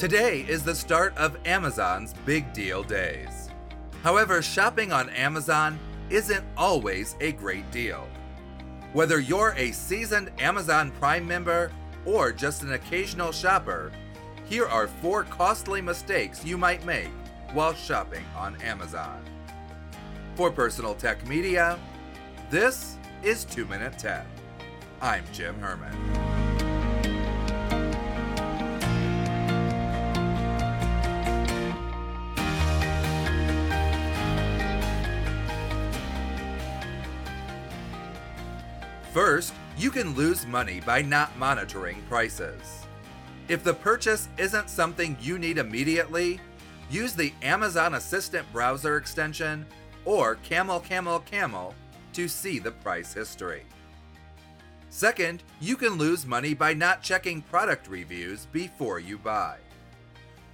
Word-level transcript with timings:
Today 0.00 0.46
is 0.48 0.64
the 0.64 0.74
start 0.74 1.14
of 1.18 1.36
Amazon's 1.44 2.14
Big 2.24 2.54
Deal 2.54 2.82
Days. 2.82 3.50
However, 4.02 4.40
shopping 4.40 4.92
on 4.92 5.10
Amazon 5.10 5.78
isn't 6.08 6.42
always 6.56 7.16
a 7.20 7.32
great 7.32 7.70
deal. 7.70 8.08
Whether 8.94 9.20
you're 9.20 9.52
a 9.58 9.72
seasoned 9.72 10.30
Amazon 10.38 10.90
Prime 10.92 11.28
member 11.28 11.70
or 12.06 12.32
just 12.32 12.62
an 12.62 12.72
occasional 12.72 13.30
shopper, 13.30 13.92
here 14.46 14.64
are 14.64 14.88
four 14.88 15.24
costly 15.24 15.82
mistakes 15.82 16.46
you 16.46 16.56
might 16.56 16.82
make 16.86 17.10
while 17.52 17.74
shopping 17.74 18.24
on 18.34 18.58
Amazon. 18.62 19.22
For 20.34 20.50
Personal 20.50 20.94
Tech 20.94 21.28
Media, 21.28 21.78
this 22.48 22.96
is 23.22 23.44
2 23.44 23.66
Minute 23.66 23.98
Tech. 23.98 24.26
I'm 25.02 25.24
Jim 25.34 25.60
Herman. 25.60 26.29
First, 39.12 39.54
you 39.76 39.90
can 39.90 40.14
lose 40.14 40.46
money 40.46 40.80
by 40.80 41.02
not 41.02 41.36
monitoring 41.36 42.00
prices. 42.08 42.86
If 43.48 43.64
the 43.64 43.74
purchase 43.74 44.28
isn't 44.38 44.70
something 44.70 45.16
you 45.20 45.36
need 45.36 45.58
immediately, 45.58 46.40
use 46.90 47.14
the 47.14 47.32
Amazon 47.42 47.94
Assistant 47.94 48.46
browser 48.52 48.96
extension 48.96 49.66
or 50.04 50.36
Camel 50.36 50.78
Camel 50.78 51.20
Camel 51.20 51.74
to 52.12 52.28
see 52.28 52.60
the 52.60 52.70
price 52.70 53.12
history. 53.12 53.64
Second, 54.90 55.42
you 55.60 55.76
can 55.76 55.94
lose 55.94 56.24
money 56.24 56.54
by 56.54 56.72
not 56.72 57.02
checking 57.02 57.42
product 57.42 57.88
reviews 57.88 58.46
before 58.46 59.00
you 59.00 59.18
buy. 59.18 59.56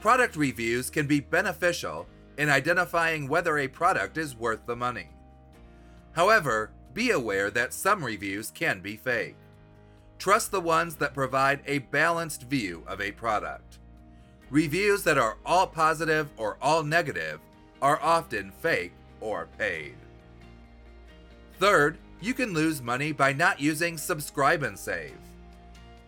Product 0.00 0.36
reviews 0.36 0.88
can 0.88 1.06
be 1.06 1.20
beneficial 1.20 2.06
in 2.38 2.48
identifying 2.48 3.28
whether 3.28 3.58
a 3.58 3.68
product 3.68 4.16
is 4.16 4.36
worth 4.36 4.64
the 4.64 4.76
money. 4.76 5.08
However, 6.12 6.70
be 6.94 7.10
aware 7.10 7.50
that 7.50 7.72
some 7.72 8.04
reviews 8.04 8.50
can 8.50 8.80
be 8.80 8.96
fake. 8.96 9.36
Trust 10.18 10.50
the 10.50 10.60
ones 10.60 10.96
that 10.96 11.14
provide 11.14 11.60
a 11.66 11.78
balanced 11.78 12.42
view 12.42 12.82
of 12.86 13.00
a 13.00 13.12
product. 13.12 13.78
Reviews 14.50 15.02
that 15.04 15.18
are 15.18 15.36
all 15.44 15.66
positive 15.66 16.28
or 16.36 16.56
all 16.60 16.82
negative 16.82 17.40
are 17.80 18.00
often 18.02 18.50
fake 18.50 18.92
or 19.20 19.48
paid. 19.58 19.94
Third, 21.58 21.98
you 22.20 22.34
can 22.34 22.52
lose 22.52 22.82
money 22.82 23.12
by 23.12 23.32
not 23.32 23.60
using 23.60 23.96
Subscribe 23.96 24.62
and 24.62 24.78
Save. 24.78 25.16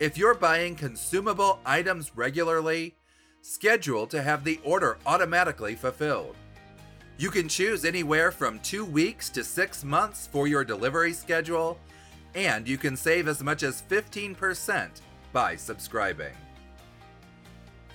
If 0.01 0.17
you're 0.17 0.34
buying 0.34 0.75
consumable 0.75 1.61
items 1.64 2.17
regularly, 2.17 2.97
schedule 3.42 4.06
to 4.08 4.23
have 4.23 4.42
the 4.42 4.58
order 4.64 4.98
automatically 5.06 5.75
fulfilled. 5.75 6.36
You 7.19 7.30
can 7.30 7.48
choose 7.48 7.84
anywhere 7.84 8.30
from 8.33 8.61
two 8.61 8.84
weeks 8.84 9.28
to 9.30 9.44
six 9.44 9.84
months 9.84 10.27
for 10.27 10.47
your 10.47 10.64
delivery 10.64 11.12
schedule, 11.12 11.78
and 12.34 12.67
you 12.67 12.78
can 12.78 12.97
save 12.97 13.28
as 13.28 13.42
much 13.42 13.62
as 13.62 13.83
15% 13.83 14.89
by 15.33 15.56
subscribing. 15.56 16.34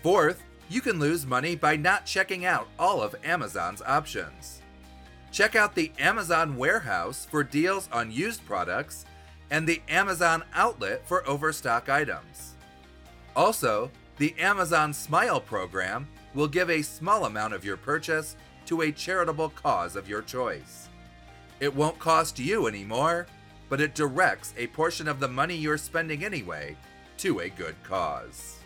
Fourth, 0.03 0.43
you 0.69 0.81
can 0.81 0.99
lose 0.99 1.25
money 1.25 1.55
by 1.55 1.75
not 1.75 2.05
checking 2.05 2.45
out 2.45 2.67
all 2.77 3.01
of 3.01 3.15
Amazon's 3.23 3.81
options. 3.81 4.61
Check 5.31 5.55
out 5.55 5.75
the 5.75 5.91
Amazon 5.99 6.55
warehouse 6.55 7.27
for 7.29 7.43
deals 7.43 7.89
on 7.91 8.11
used 8.11 8.45
products 8.45 9.05
and 9.51 9.67
the 9.67 9.81
Amazon 9.89 10.43
outlet 10.53 11.07
for 11.07 11.27
overstock 11.27 11.89
items. 11.89 12.55
Also, 13.35 13.91
the 14.17 14.33
Amazon 14.39 14.93
Smile 14.93 15.41
program 15.41 16.07
will 16.33 16.47
give 16.47 16.69
a 16.69 16.81
small 16.81 17.25
amount 17.25 17.53
of 17.53 17.65
your 17.65 17.77
purchase 17.77 18.37
to 18.65 18.81
a 18.81 18.91
charitable 18.91 19.49
cause 19.49 19.95
of 19.95 20.09
your 20.09 20.21
choice. 20.21 20.89
It 21.59 21.73
won't 21.73 21.99
cost 21.99 22.39
you 22.39 22.67
anymore, 22.67 23.27
but 23.69 23.81
it 23.81 23.95
directs 23.95 24.53
a 24.57 24.67
portion 24.67 25.07
of 25.07 25.19
the 25.19 25.27
money 25.27 25.55
you're 25.55 25.77
spending 25.77 26.23
anyway 26.23 26.75
to 27.17 27.39
a 27.39 27.49
good 27.49 27.75
cause. 27.83 28.59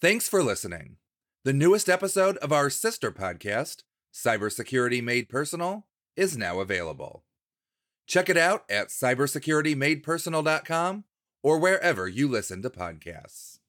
Thanks 0.00 0.28
for 0.28 0.42
listening. 0.42 0.96
The 1.44 1.52
newest 1.52 1.90
episode 1.90 2.38
of 2.38 2.52
our 2.52 2.70
sister 2.70 3.12
podcast, 3.12 3.82
Cybersecurity 4.14 5.02
Made 5.02 5.28
Personal, 5.28 5.86
is 6.16 6.38
now 6.38 6.60
available. 6.60 7.24
Check 8.10 8.28
it 8.28 8.36
out 8.36 8.64
at 8.68 8.88
cybersecuritymadepersonal.com 8.88 11.04
or 11.44 11.60
wherever 11.60 12.08
you 12.08 12.26
listen 12.26 12.60
to 12.62 12.68
podcasts. 12.68 13.59